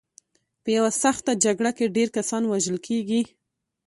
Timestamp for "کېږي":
2.87-3.21